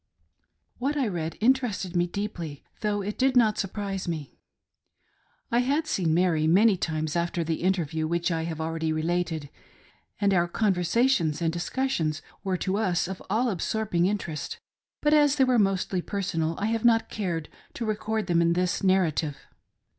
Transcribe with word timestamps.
What 0.79 0.97
I 0.97 1.07
read 1.07 1.37
interested 1.41 1.95
me 1.95 2.07
deeply, 2.07 2.63
though 2.79 3.03
it 3.03 3.19
did 3.19 3.37
not 3.37 3.59
surprise 3.59 4.07
me. 4.07 4.33
I 5.51 5.59
had 5.59 5.85
seen 5.85 6.11
Mary 6.11 6.47
many 6.47 6.75
times 6.75 7.15
after 7.15 7.43
the 7.43 7.61
interview 7.61 8.07
which 8.07 8.31
I 8.31 8.45
have 8.45 8.59
already 8.59 8.91
related, 8.91 9.51
and 10.19 10.33
our 10.33 10.47
conversations 10.47 11.39
and 11.39 11.53
discussions 11.53 12.23
were 12.43 12.57
to 12.57 12.77
us 12.77 13.07
of 13.07 13.21
all 13.29 13.51
absorbing 13.51 14.07
interest; 14.07 14.57
but 15.03 15.13
as 15.13 15.35
they 15.35 15.43
were 15.43 15.59
mostly 15.59 16.01
personal, 16.01 16.55
I 16.57 16.65
have 16.65 16.83
not 16.83 17.07
cared 17.09 17.47
to 17.75 17.85
record 17.85 18.25
them 18.25 18.41
in 18.41 18.53
this 18.53 18.81
narrative. 18.81 19.37